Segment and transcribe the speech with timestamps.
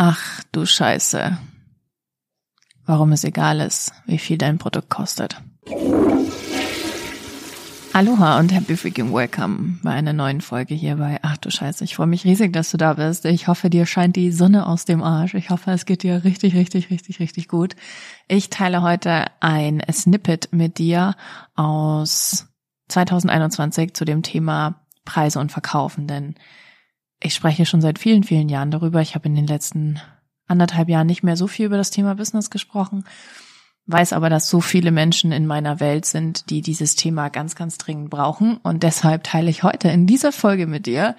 [0.00, 1.36] Ach du Scheiße.
[2.86, 5.42] Warum es egal ist, wie viel dein Produkt kostet.
[7.92, 11.82] Aloha und happy freaking welcome bei einer neuen Folge hier bei Ach du Scheiße.
[11.82, 13.24] Ich freue mich riesig, dass du da bist.
[13.24, 15.34] Ich hoffe, dir scheint die Sonne aus dem Arsch.
[15.34, 17.74] Ich hoffe, es geht dir richtig, richtig, richtig, richtig gut.
[18.28, 21.16] Ich teile heute ein Snippet mit dir
[21.56, 22.46] aus
[22.86, 26.36] 2021 zu dem Thema Preise und Verkaufen, denn
[27.20, 29.00] ich spreche schon seit vielen, vielen Jahren darüber.
[29.00, 30.00] Ich habe in den letzten
[30.46, 33.04] anderthalb Jahren nicht mehr so viel über das Thema Business gesprochen,
[33.86, 37.78] weiß aber, dass so viele Menschen in meiner Welt sind, die dieses Thema ganz, ganz
[37.78, 38.58] dringend brauchen.
[38.58, 41.16] Und deshalb teile ich heute in dieser Folge mit dir,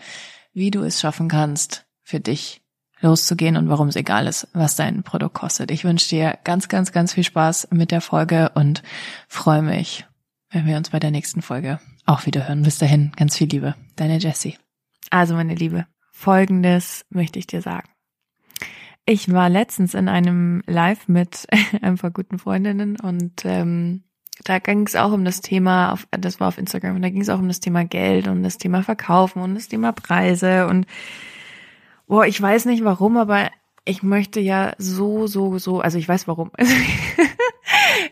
[0.53, 2.61] wie du es schaffen kannst, für dich
[3.02, 5.72] loszugehen und warum es egal ist, was dein Produkt kostet.
[5.72, 8.84] Ich wünsche dir ganz, ganz, ganz viel Spaß mit der Folge und
[9.27, 10.05] freue mich,
[10.52, 12.63] wenn wir uns bei der nächsten Folge auch wieder hören.
[12.63, 13.75] Bis dahin, ganz viel Liebe.
[13.95, 14.58] Deine Jessie.
[15.09, 17.90] Also, meine Liebe, folgendes möchte ich dir sagen.
[19.05, 21.48] Ich war letztens in einem Live mit
[21.81, 24.03] ein paar guten Freundinnen und ähm,
[24.44, 27.22] da ging es auch um das Thema, auf, das war auf Instagram, und da ging
[27.22, 30.86] es auch um das Thema Geld und das Thema Verkaufen und das Thema Preise und
[32.08, 33.50] boah, ich weiß nicht warum, aber
[33.86, 36.52] ich möchte ja so, so, so, also ich weiß warum.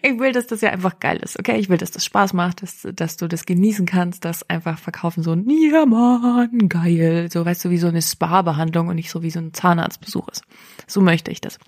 [0.02, 1.58] ich will, dass das ja einfach geil ist, okay?
[1.58, 5.24] Ich will, dass das Spaß macht, dass, dass du das genießen kannst, dass einfach verkaufen
[5.24, 9.22] so ein, ja Mann, geil, so weißt du, wie so eine Spa-Behandlung und nicht so
[9.24, 10.44] wie so ein Zahnarztbesuch ist.
[10.88, 11.60] So möchte ich das.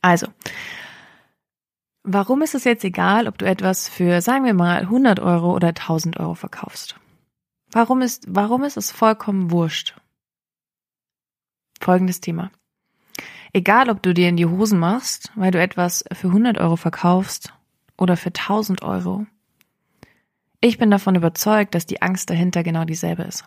[0.00, 0.26] Also,
[2.02, 5.68] warum ist es jetzt egal, ob du etwas für, sagen wir mal, 100 Euro oder
[5.68, 6.96] 1000 Euro verkaufst?
[7.70, 9.96] Warum ist, warum ist es vollkommen wurscht?
[11.80, 12.50] Folgendes Thema.
[13.52, 17.52] Egal, ob du dir in die Hosen machst, weil du etwas für 100 Euro verkaufst
[17.98, 19.26] oder für 1000 Euro.
[20.60, 23.44] Ich bin davon überzeugt, dass die Angst dahinter genau dieselbe ist.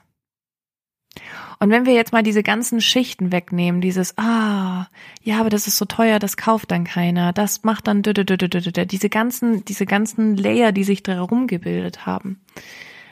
[1.60, 4.88] Und wenn wir jetzt mal diese ganzen Schichten wegnehmen, dieses, ah,
[5.24, 9.64] ja, aber das ist so teuer, das kauft dann keiner, das macht dann, diese ganzen,
[9.64, 12.42] diese ganzen Layer, die sich darum gebildet haben.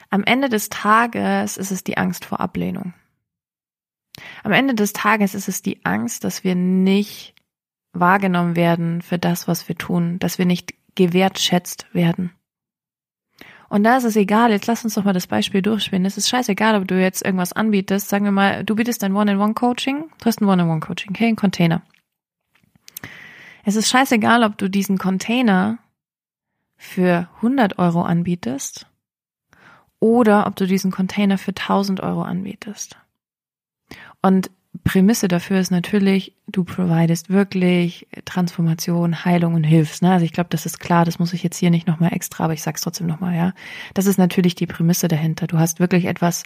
[0.10, 2.94] Am Ende des Tages ist es die Angst vor Ablehnung.
[4.44, 7.34] Am Ende des Tages ist es die Angst, dass wir nicht
[7.94, 12.32] wahrgenommen werden für das, was wir tun, dass wir nicht gewertschätzt werden.
[13.70, 16.06] Und da ist es egal, jetzt lass uns doch mal das Beispiel durchspielen.
[16.06, 18.08] Es ist scheißegal, ob du jetzt irgendwas anbietest.
[18.08, 21.82] Sagen wir mal, du bietest ein One-in-One-Coaching, du hast ein One-in-One-Coaching, okay, ein Container.
[23.64, 25.80] Es ist scheißegal, ob du diesen Container
[26.76, 28.86] für 100 Euro anbietest
[30.00, 32.98] oder ob du diesen Container für 1000 Euro anbietest.
[34.24, 34.50] Und
[34.84, 40.02] Prämisse dafür ist natürlich, du providest wirklich Transformation, Heilung und hilfst.
[40.02, 40.12] Ne?
[40.12, 42.54] Also ich glaube, das ist klar, das muss ich jetzt hier nicht nochmal extra, aber
[42.54, 43.54] ich sag's trotzdem nochmal, ja.
[43.94, 45.46] Das ist natürlich die Prämisse dahinter.
[45.46, 46.44] Du hast wirklich etwas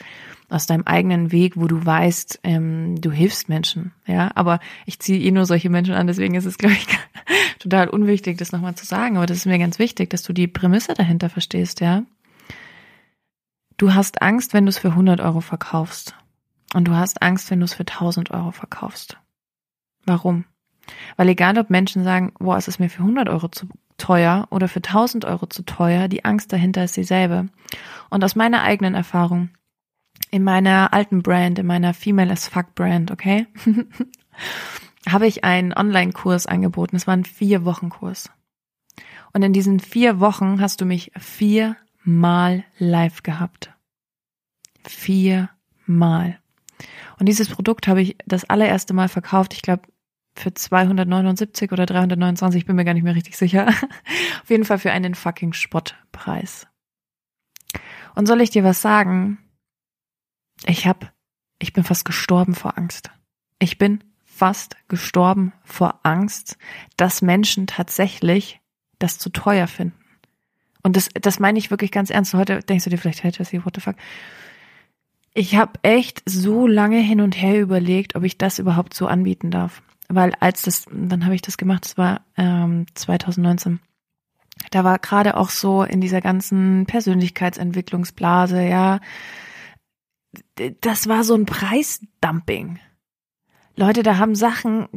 [0.49, 4.29] aus deinem eigenen Weg, wo du weißt, ähm, du hilfst Menschen, ja.
[4.35, 6.85] Aber ich ziehe eh nur solche Menschen an, deswegen ist es, glaube ich,
[7.59, 9.15] total unwichtig, das nochmal zu sagen.
[9.15, 12.03] Aber das ist mir ganz wichtig, dass du die Prämisse dahinter verstehst, ja.
[13.77, 16.15] Du hast Angst, wenn du es für 100 Euro verkaufst.
[16.73, 19.17] Und du hast Angst, wenn du es für 1000 Euro verkaufst.
[20.05, 20.45] Warum?
[21.15, 23.67] Weil egal, ob Menschen sagen, boah, es ist mir für 100 Euro zu
[23.97, 27.47] teuer oder für 1000 Euro zu teuer, die Angst dahinter ist dieselbe.
[28.09, 29.49] Und aus meiner eigenen Erfahrung,
[30.31, 33.47] in meiner alten Brand, in meiner Female as Fuck Brand, okay,
[35.09, 36.95] habe ich einen Online-Kurs angeboten.
[36.95, 38.29] Es war ein Vier-Wochen-Kurs.
[39.33, 43.73] Und in diesen vier Wochen hast du mich viermal live gehabt.
[44.85, 46.39] Viermal.
[47.19, 49.83] Und dieses Produkt habe ich das allererste Mal verkauft, ich glaube
[50.35, 53.67] für 279 oder 329, ich bin mir gar nicht mehr richtig sicher.
[54.43, 56.67] Auf jeden Fall für einen fucking Spottpreis.
[58.15, 59.39] Und soll ich dir was sagen?
[60.65, 61.13] Ich hab,
[61.59, 63.09] ich bin fast gestorben vor Angst.
[63.59, 66.57] Ich bin fast gestorben vor Angst,
[66.95, 68.59] dass Menschen tatsächlich
[68.99, 69.97] das zu teuer finden.
[70.83, 72.33] Und das, das meine ich wirklich ganz ernst.
[72.33, 73.95] Heute denkst du dir vielleicht, hey Jesse, what the fuck?
[75.37, 79.51] Ich habe echt so lange hin und her überlegt, ob ich das überhaupt so anbieten
[79.51, 79.83] darf.
[80.09, 83.79] Weil als das, dann habe ich das gemacht, das war ähm, 2019.
[84.71, 88.99] Da war gerade auch so in dieser ganzen Persönlichkeitsentwicklungsblase, ja,
[90.81, 92.79] das war so ein Preisdumping.
[93.75, 94.87] Leute, da haben Sachen,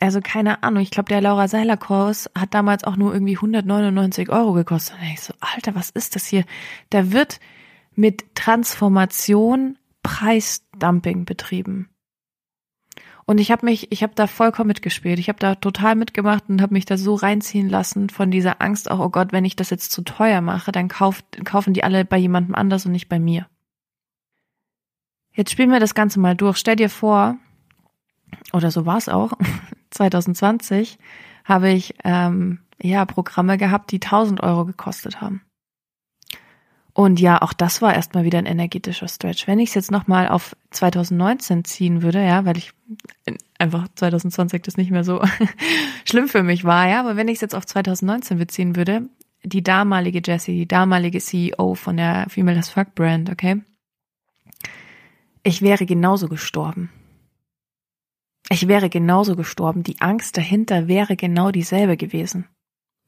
[0.00, 4.28] also keine Ahnung, ich glaube, der Laura Seiler Kurs hat damals auch nur irgendwie 199
[4.28, 4.96] Euro gekostet.
[5.00, 6.44] Und ich so, Alter, was ist das hier?
[6.90, 7.40] Da wird
[7.94, 11.88] mit Transformation Preisdumping betrieben.
[13.24, 15.18] Und ich habe mich, ich habe da vollkommen mitgespielt.
[15.18, 18.90] Ich habe da total mitgemacht und habe mich da so reinziehen lassen von dieser Angst
[18.90, 22.04] auch, oh Gott, wenn ich das jetzt zu teuer mache, dann kauft, kaufen die alle
[22.04, 23.46] bei jemandem anders und nicht bei mir.
[25.34, 26.58] Jetzt spielen wir das Ganze mal durch.
[26.58, 27.36] Stell dir vor,
[28.52, 29.32] oder so war es auch,
[29.90, 30.98] 2020
[31.44, 35.42] habe ich ähm, ja Programme gehabt, die 1000 Euro gekostet haben.
[36.94, 39.46] Und ja, auch das war erstmal wieder ein energetischer Stretch.
[39.46, 42.72] Wenn ich es jetzt nochmal auf 2019 ziehen würde, ja, weil ich
[43.58, 45.22] einfach 2020 das nicht mehr so
[46.04, 49.08] schlimm für mich war, ja, aber wenn ich es jetzt auf 2019 beziehen würde,
[49.42, 53.62] die damalige Jessie, die damalige CEO von der Female as Fuck Brand, okay,
[55.42, 56.90] ich wäre genauso gestorben.
[58.50, 59.82] Ich wäre genauso gestorben.
[59.82, 62.46] Die Angst dahinter wäre genau dieselbe gewesen.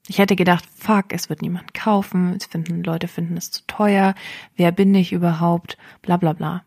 [0.06, 4.15] Ich hätte gedacht, fuck, es wird niemand kaufen, es finden, Leute finden es zu teuer,
[4.55, 6.65] wer bin ich überhaupt, bla bla bla.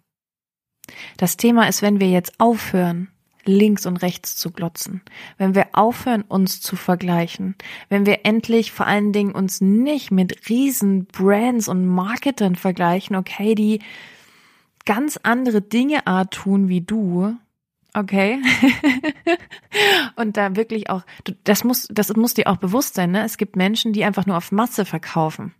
[1.17, 3.09] Das Thema ist, wenn wir jetzt aufhören,
[3.45, 5.01] links und rechts zu glotzen,
[5.37, 7.55] wenn wir aufhören, uns zu vergleichen,
[7.89, 13.55] wenn wir endlich vor allen Dingen uns nicht mit riesen Brands und Marketern vergleichen, okay,
[13.55, 13.79] die
[14.85, 17.35] ganz andere Dinge tun wie du,
[17.97, 18.39] Okay.
[20.17, 21.01] und da wirklich auch,
[21.43, 23.23] das muss, das muss dir auch bewusst sein, ne?
[23.23, 25.55] Es gibt Menschen, die einfach nur auf Masse verkaufen.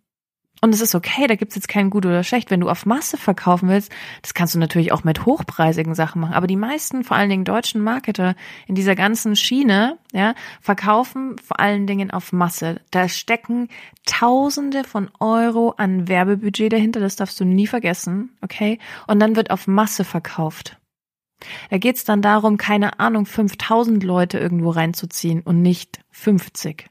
[0.61, 2.51] Und es ist okay, da gibt's jetzt kein gut oder schlecht.
[2.51, 3.91] Wenn du auf Masse verkaufen willst,
[4.21, 6.33] das kannst du natürlich auch mit hochpreisigen Sachen machen.
[6.33, 8.35] Aber die meisten, vor allen Dingen deutschen Marketer
[8.67, 12.81] in dieser ganzen Schiene, ja, verkaufen vor allen Dingen auf Masse.
[12.91, 13.67] Da stecken
[14.05, 18.77] Tausende von Euro an Werbebudget dahinter, das darfst du nie vergessen, okay?
[19.07, 20.77] Und dann wird auf Masse verkauft.
[21.69, 26.89] Da geht's dann darum, keine Ahnung, 5000 Leute irgendwo reinzuziehen und nicht 50.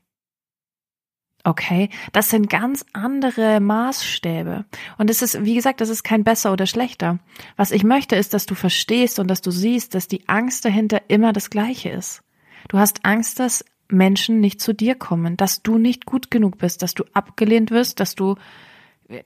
[1.47, 4.65] Okay, das sind ganz andere Maßstäbe.
[4.99, 7.21] Und es ist, wie gesagt, das ist kein besser oder schlechter.
[7.57, 11.03] Was ich möchte, ist, dass du verstehst und dass du siehst, dass die Angst dahinter
[11.07, 12.25] immer das gleiche ist.
[12.69, 16.83] Du hast Angst, dass Menschen nicht zu dir kommen, dass du nicht gut genug bist,
[16.83, 18.35] dass du abgelehnt wirst, dass du,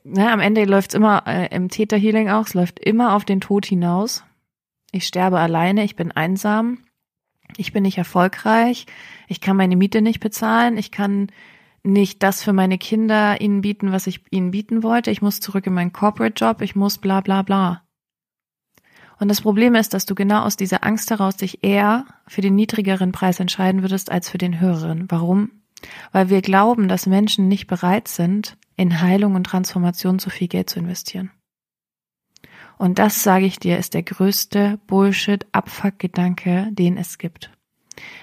[0.04, 3.64] ne, am Ende läuft's immer äh, im Täterhealing auch, es läuft immer auf den Tod
[3.64, 4.24] hinaus.
[4.92, 6.78] Ich sterbe alleine, ich bin einsam,
[7.56, 8.86] ich bin nicht erfolgreich,
[9.28, 11.28] ich kann meine Miete nicht bezahlen, ich kann
[11.82, 15.66] nicht das für meine Kinder ihnen bieten, was ich ihnen bieten wollte, ich muss zurück
[15.66, 17.82] in meinen Corporate Job, ich muss bla bla bla.
[19.18, 22.54] Und das Problem ist, dass du genau aus dieser Angst heraus dich eher für den
[22.54, 25.06] niedrigeren Preis entscheiden würdest als für den höheren.
[25.10, 25.50] Warum?
[26.10, 30.70] Weil wir glauben, dass Menschen nicht bereit sind, in Heilung und Transformation so viel Geld
[30.70, 31.30] zu investieren.
[32.80, 37.50] Und das, sage ich dir, ist der größte Bullshit-Abfuck-Gedanke, den es gibt.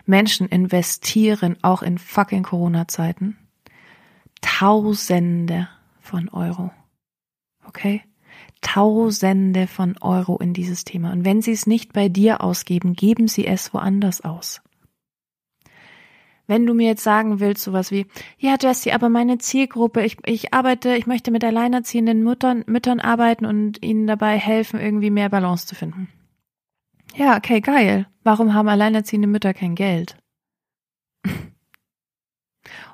[0.08, 3.38] Menschen investieren auch in fucking Corona-Zeiten
[4.42, 5.70] Tausende
[6.00, 6.72] von Euro.
[7.68, 8.02] Okay?
[8.62, 11.12] Tausende von Euro in dieses Thema.
[11.12, 14.62] Und wenn sie es nicht bei dir ausgeben, geben sie es woanders aus.
[16.48, 18.08] Wenn du mir jetzt sagen willst, sowas wie,
[18.38, 23.46] ja, Jessie, aber meine Zielgruppe, ich, ich arbeite, ich möchte mit alleinerziehenden Müttern, Müttern arbeiten
[23.46, 26.08] und ihnen dabei helfen, irgendwie mehr Balance zu finden.
[27.16, 28.08] Ja, okay, geil.
[28.24, 30.18] Warum haben alleinerziehende Mütter kein Geld?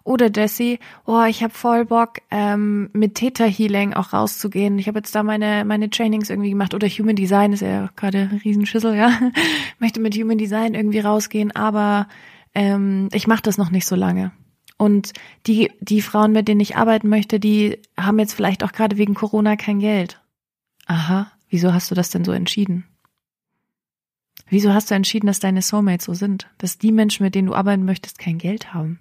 [0.03, 4.79] Oder Jessie, oh, ich habe voll Bock, ähm, mit Theta Healing auch rauszugehen.
[4.79, 6.73] Ich habe jetzt da meine, meine Trainings irgendwie gemacht.
[6.73, 9.11] Oder Human Design ist ja gerade ein Riesenschüssel, ja.
[9.79, 12.07] Möchte mit Human Design irgendwie rausgehen, aber
[12.55, 14.31] ähm, ich mache das noch nicht so lange.
[14.77, 15.13] Und
[15.47, 19.13] die, die Frauen, mit denen ich arbeiten möchte, die haben jetzt vielleicht auch gerade wegen
[19.13, 20.21] Corona kein Geld.
[20.85, 22.85] Aha, wieso hast du das denn so entschieden?
[24.47, 26.49] Wieso hast du entschieden, dass deine Soulmates so sind?
[26.57, 28.99] Dass die Menschen, mit denen du arbeiten möchtest, kein Geld haben?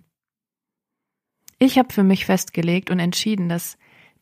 [1.59, 3.77] Ich habe für mich festgelegt und entschieden, dass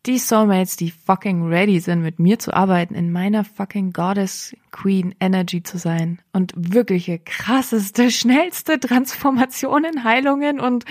[0.07, 5.14] die Soulmates, die fucking ready sind, mit mir zu arbeiten, in meiner fucking Goddess Queen
[5.21, 10.87] Energy zu sein und wirkliche krasseste, schnellste Transformationen, Heilungen und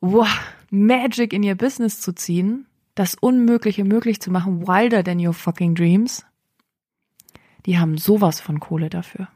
[0.00, 0.28] wow,
[0.70, 5.74] Magic in ihr Business zu ziehen, das Unmögliche möglich zu machen, wilder than your fucking
[5.74, 6.24] dreams,
[7.66, 9.28] die haben sowas von Kohle dafür.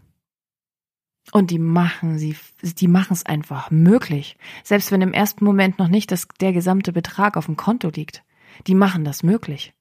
[1.33, 4.37] Und die machen sie, die machen es einfach möglich.
[4.65, 8.23] Selbst wenn im ersten Moment noch nicht das, der gesamte Betrag auf dem Konto liegt
[8.67, 9.75] die machen das möglich.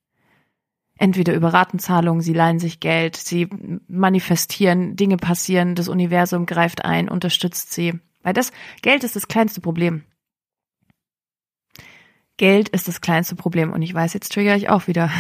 [0.98, 3.50] Entweder über Ratenzahlungen, sie leihen sich Geld, sie
[3.88, 8.00] manifestieren, Dinge passieren, das Universum greift ein, unterstützt sie.
[8.22, 10.04] Weil das Geld ist das kleinste Problem.
[12.38, 13.72] Geld ist das kleinste Problem.
[13.72, 15.12] Und ich weiß, jetzt triggere ich auch wieder.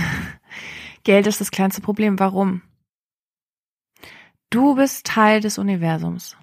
[1.03, 2.19] Geld ist das kleinste Problem.
[2.19, 2.61] Warum?
[4.49, 6.35] Du bist Teil des Universums.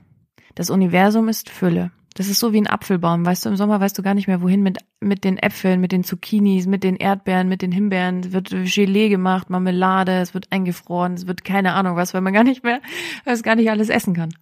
[0.55, 1.93] Das Universum ist Fülle.
[2.19, 4.43] Das ist so wie ein Apfelbaum, weißt du, im Sommer weißt du gar nicht mehr,
[4.43, 8.25] wohin mit, mit den Äpfeln, mit den Zucchinis, mit den Erdbeeren, mit den Himbeeren.
[8.25, 12.33] Es wird Gelee gemacht, Marmelade, es wird eingefroren, es wird keine Ahnung was, weil man
[12.33, 12.81] gar nicht mehr,
[13.25, 14.35] weil es gar nicht alles essen kann.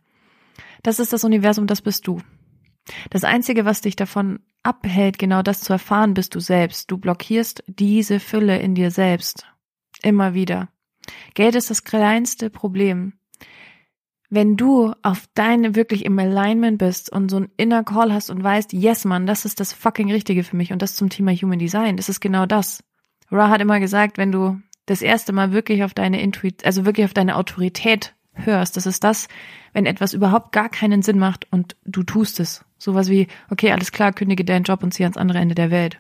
[0.82, 2.22] Das ist das Universum, das bist du.
[3.10, 6.90] Das Einzige, was dich davon abhält, genau das zu erfahren, bist du selbst.
[6.90, 9.46] Du blockierst diese Fülle in dir selbst.
[10.00, 10.70] Immer wieder.
[11.34, 13.12] Geld ist das kleinste Problem.
[14.28, 18.42] Wenn du auf deine wirklich im Alignment bist und so ein inner Call hast und
[18.42, 21.58] weißt, yes, man, das ist das fucking Richtige für mich und das zum Thema Human
[21.58, 22.82] Design, das ist genau das.
[23.30, 27.06] Ra hat immer gesagt, wenn du das erste Mal wirklich auf deine Intuit, also wirklich
[27.06, 29.28] auf deine Autorität hörst, das ist das,
[29.72, 32.64] wenn etwas überhaupt gar keinen Sinn macht und du tust es.
[32.78, 35.98] Sowas wie, okay, alles klar, kündige deinen Job und zieh ans andere Ende der Welt.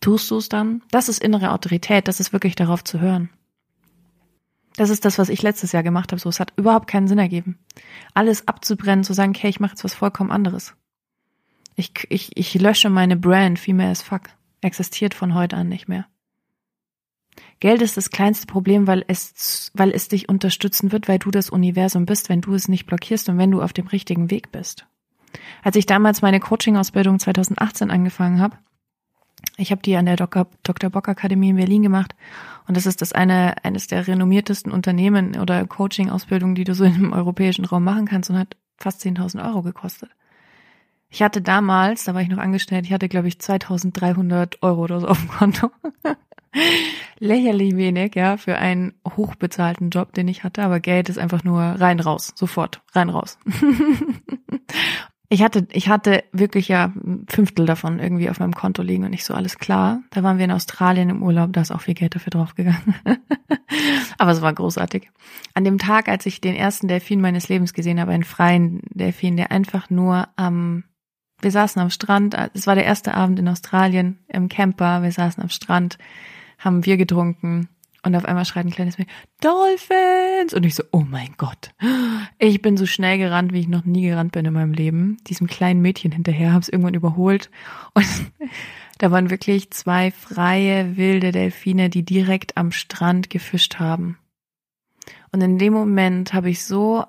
[0.00, 0.82] Tust du es dann?
[0.90, 3.28] Das ist innere Autorität, das ist wirklich darauf zu hören.
[4.80, 6.22] Das ist das, was ich letztes Jahr gemacht habe.
[6.22, 7.58] So, es hat überhaupt keinen Sinn ergeben.
[8.14, 10.74] Alles abzubrennen, zu sagen, okay, ich mache jetzt was vollkommen anderes.
[11.76, 14.30] Ich, ich, ich lösche meine Brand, Female as fuck.
[14.62, 16.06] Existiert von heute an nicht mehr.
[17.58, 21.50] Geld ist das kleinste Problem, weil es, weil es dich unterstützen wird, weil du das
[21.50, 24.86] Universum bist, wenn du es nicht blockierst und wenn du auf dem richtigen Weg bist.
[25.62, 28.56] Als ich damals meine Coaching-Ausbildung 2018 angefangen habe,
[29.60, 30.46] ich habe die an der Dr.
[30.62, 30.90] Dr.
[30.90, 32.14] Bock Akademie in Berlin gemacht
[32.66, 37.12] und das ist das eine eines der renommiertesten Unternehmen oder Coaching-Ausbildungen, die du so im
[37.12, 40.10] europäischen Raum machen kannst und hat fast 10.000 Euro gekostet.
[41.10, 45.00] Ich hatte damals, da war ich noch angestellt, ich hatte glaube ich 2.300 Euro oder
[45.00, 45.70] so auf dem Konto.
[47.18, 51.60] Lächerlich wenig, ja, für einen hochbezahlten Job, den ich hatte, aber Geld ist einfach nur
[51.60, 53.38] rein raus, sofort, rein raus.
[55.32, 59.10] Ich hatte, ich hatte wirklich ja ein Fünftel davon irgendwie auf meinem Konto liegen und
[59.10, 60.02] nicht so alles klar.
[60.10, 62.96] Da waren wir in Australien im Urlaub, da ist auch viel Geld dafür draufgegangen.
[64.18, 65.08] Aber es war großartig.
[65.54, 69.36] An dem Tag, als ich den ersten Delfin meines Lebens gesehen habe, einen freien Delfin,
[69.36, 70.82] der einfach nur am,
[71.40, 75.40] wir saßen am Strand, es war der erste Abend in Australien im Camper, wir saßen
[75.40, 75.96] am Strand,
[76.58, 77.68] haben Bier getrunken
[78.02, 80.54] und auf einmal schreit ein kleines Mädchen, Dolphins!
[80.54, 81.70] Und ich so, oh mein Gott.
[82.38, 85.18] Ich bin so schnell gerannt, wie ich noch nie gerannt bin in meinem Leben.
[85.26, 87.50] Diesem kleinen Mädchen hinterher, hab's irgendwann überholt.
[87.94, 88.06] Und
[88.98, 94.18] da waren wirklich zwei freie, wilde Delfine, die direkt am Strand gefischt haben.
[95.32, 97.04] Und in dem Moment habe ich so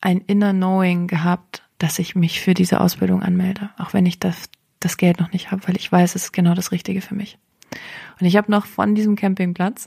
[0.00, 3.70] ein inner Knowing gehabt, dass ich mich für diese Ausbildung anmelde.
[3.78, 6.54] Auch wenn ich das, das Geld noch nicht habe, weil ich weiß, es ist genau
[6.54, 7.38] das Richtige für mich.
[8.20, 9.86] Und ich habe noch von diesem Campingplatz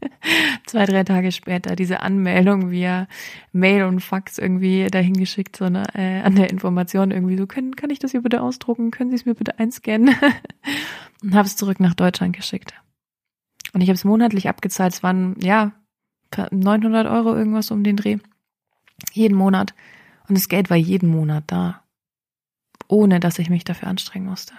[0.66, 3.08] zwei, drei Tage später diese Anmeldung via
[3.52, 7.76] Mail und Fax irgendwie dahin geschickt, so eine, äh, an der Information irgendwie so, können,
[7.76, 8.90] kann ich das hier bitte ausdrucken?
[8.90, 10.14] Können Sie es mir bitte einscannen?
[11.22, 12.74] und habe es zurück nach Deutschland geschickt.
[13.72, 14.94] Und ich habe es monatlich abgezahlt.
[14.94, 15.72] Es waren, ja,
[16.50, 18.18] 900 Euro irgendwas um den Dreh.
[19.12, 19.74] Jeden Monat.
[20.28, 21.84] Und das Geld war jeden Monat da.
[22.86, 24.54] Ohne dass ich mich dafür anstrengen musste.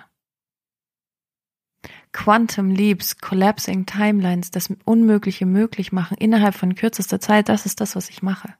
[2.12, 7.96] Quantum Leaps, Collapsing Timelines, das Unmögliche möglich machen innerhalb von kürzester Zeit, das ist das,
[7.96, 8.54] was ich mache.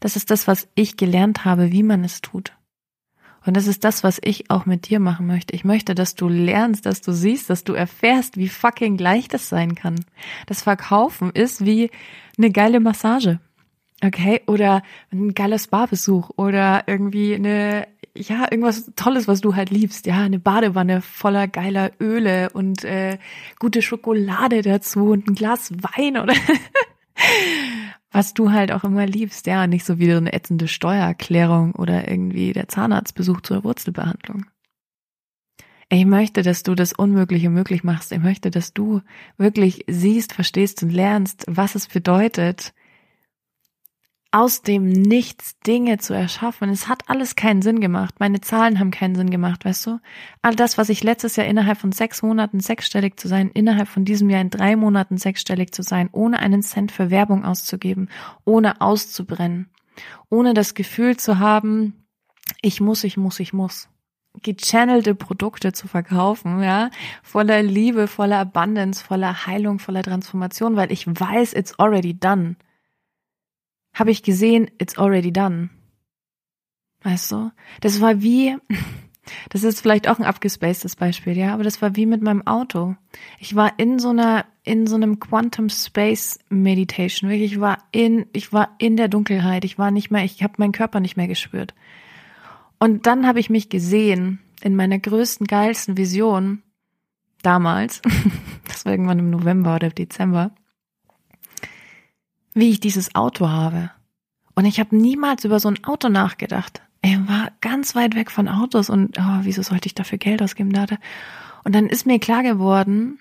[0.00, 2.52] Das ist das, was ich gelernt habe, wie man es tut.
[3.46, 5.54] Und das ist das, was ich auch mit dir machen möchte.
[5.54, 9.48] Ich möchte, dass du lernst, dass du siehst, dass du erfährst, wie fucking leicht das
[9.48, 10.04] sein kann.
[10.46, 11.90] Das Verkaufen ist wie
[12.36, 13.38] eine geile Massage.
[14.04, 20.06] Okay, oder ein geiler Spa-Besuch oder irgendwie eine ja, irgendwas Tolles, was du halt liebst.
[20.06, 23.18] Ja, eine Badewanne voller geiler Öle und äh,
[23.58, 26.34] gute Schokolade dazu und ein Glas Wein oder
[28.10, 29.46] was du halt auch immer liebst.
[29.46, 34.46] Ja, nicht so wie eine ätzende Steuererklärung oder irgendwie der Zahnarztbesuch zur Wurzelbehandlung.
[35.88, 38.10] Ich möchte, dass du das Unmögliche möglich machst.
[38.10, 39.02] Ich möchte, dass du
[39.36, 42.74] wirklich siehst, verstehst und lernst, was es bedeutet,
[44.36, 46.68] aus dem Nichts Dinge zu erschaffen.
[46.68, 48.16] Es hat alles keinen Sinn gemacht.
[48.18, 49.98] Meine Zahlen haben keinen Sinn gemacht, weißt du?
[50.42, 54.04] All das, was ich letztes Jahr innerhalb von sechs Monaten sechsstellig zu sein, innerhalb von
[54.04, 58.10] diesem Jahr in drei Monaten sechsstellig zu sein, ohne einen Cent für Werbung auszugeben,
[58.44, 59.70] ohne auszubrennen,
[60.28, 62.06] ohne das Gefühl zu haben,
[62.60, 63.88] ich muss, ich muss, ich muss
[64.42, 66.90] gechannelte Produkte zu verkaufen, ja,
[67.22, 72.56] voller Liebe, voller Abundance, voller Heilung, voller Transformation, weil ich weiß, it's already done
[73.96, 75.70] habe ich gesehen, it's already done.
[77.02, 77.50] Weißt du?
[77.80, 78.56] Das war wie,
[79.48, 82.94] das ist vielleicht auch ein abgespacedes Beispiel, ja, aber das war wie mit meinem Auto.
[83.38, 87.30] Ich war in so einer, in so einem Quantum Space Meditation.
[87.30, 89.64] Wirklich, ich war in, ich war in der Dunkelheit.
[89.64, 91.74] Ich war nicht mehr, ich habe meinen Körper nicht mehr gespürt.
[92.78, 96.62] Und dann habe ich mich gesehen in meiner größten, geilsten Vision
[97.40, 98.02] damals.
[98.68, 100.54] das war irgendwann im November oder Dezember
[102.56, 103.90] wie ich dieses Auto habe.
[104.54, 106.80] Und ich habe niemals über so ein Auto nachgedacht.
[107.02, 110.72] Er war ganz weit weg von Autos und oh, wieso sollte ich dafür Geld ausgeben?
[111.64, 113.18] Und dann ist mir klar geworden,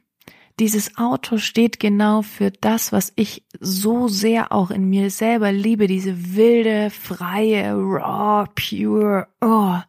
[0.58, 5.88] dieses Auto steht genau für das, was ich so sehr auch in mir selber liebe,
[5.88, 9.80] diese wilde, freie, raw, pure, oh.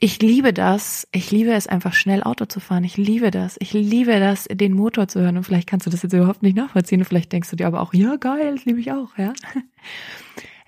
[0.00, 1.08] Ich liebe das.
[1.12, 2.84] Ich liebe es einfach schnell Auto zu fahren.
[2.84, 3.56] Ich liebe das.
[3.60, 5.36] Ich liebe das, den Motor zu hören.
[5.36, 7.00] Und vielleicht kannst du das jetzt überhaupt nicht nachvollziehen.
[7.00, 9.32] Und vielleicht denkst du dir aber auch, ja, geil, das liebe ich auch, ja.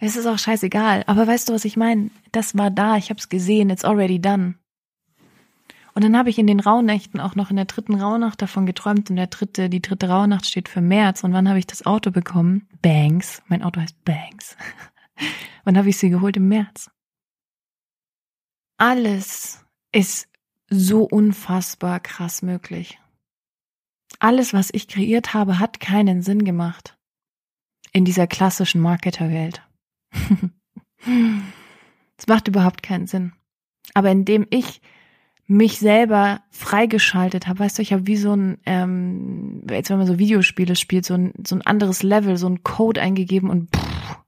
[0.03, 1.05] Es ist auch scheißegal.
[1.07, 2.11] Aber weißt du, was ich meine?
[2.33, 2.97] Das war da.
[2.97, 3.69] Ich habe es gesehen.
[3.69, 4.55] It's already done.
[5.93, 9.11] Und dann habe ich in den Rauhnächten auch noch in der dritten Rauhnacht davon geträumt.
[9.11, 11.23] Und der dritte, die dritte Rauhnacht steht für März.
[11.23, 12.67] Und wann habe ich das Auto bekommen?
[12.81, 13.43] Banks.
[13.49, 14.57] Mein Auto heißt Banks.
[15.65, 16.39] wann habe ich sie geholt?
[16.39, 16.91] Im März
[18.81, 20.27] alles ist
[20.71, 22.99] so unfassbar krass möglich.
[24.19, 26.97] Alles, was ich kreiert habe, hat keinen Sinn gemacht.
[27.93, 29.63] In dieser klassischen Marketerwelt.
[32.19, 33.33] Es macht überhaupt keinen Sinn.
[33.95, 34.83] Aber indem ich
[35.47, 40.07] mich selber freigeschaltet habe, weißt du, ich habe wie so ein, ähm, jetzt wenn man
[40.07, 44.19] so Videospiele spielt, so ein, so ein anderes Level, so ein Code eingegeben und pff,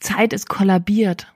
[0.00, 1.33] Zeit ist kollabiert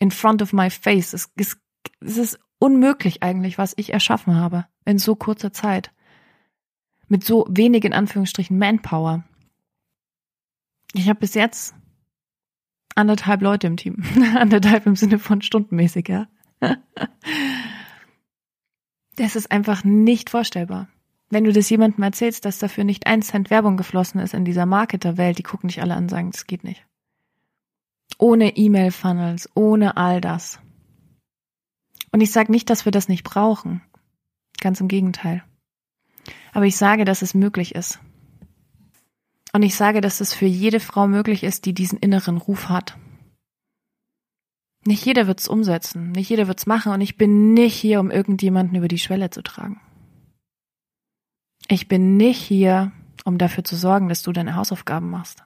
[0.00, 1.12] in front of my face.
[1.12, 1.56] Es, es,
[2.00, 5.92] es ist unmöglich eigentlich, was ich erschaffen habe in so kurzer Zeit.
[7.06, 9.24] Mit so wenig in Anführungsstrichen Manpower.
[10.92, 11.74] Ich habe bis jetzt
[12.94, 14.02] anderthalb Leute im Team.
[14.36, 16.26] anderthalb im Sinne von stundenmäßig, ja.
[19.16, 20.88] das ist einfach nicht vorstellbar.
[21.30, 24.66] Wenn du das jemandem erzählst, dass dafür nicht ein Cent Werbung geflossen ist in dieser
[24.66, 26.84] Marketerwelt, die gucken dich alle an und sagen, das geht nicht.
[28.18, 30.60] Ohne E-Mail-Funnels, ohne all das.
[32.12, 33.82] Und ich sage nicht, dass wir das nicht brauchen.
[34.60, 35.42] Ganz im Gegenteil.
[36.52, 37.98] Aber ich sage, dass es möglich ist.
[39.52, 42.96] Und ich sage, dass es für jede Frau möglich ist, die diesen inneren Ruf hat.
[44.84, 48.76] Nicht jeder wird's umsetzen, nicht jeder wird's machen und ich bin nicht hier, um irgendjemanden
[48.76, 49.80] über die Schwelle zu tragen.
[51.68, 52.92] Ich bin nicht hier,
[53.24, 55.44] um dafür zu sorgen, dass du deine Hausaufgaben machst.